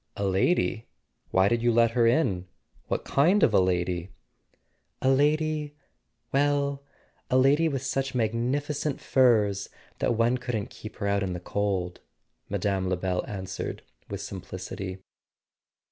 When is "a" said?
0.17-0.23, 3.53-3.59, 4.09-4.09, 5.13-5.17, 7.29-7.37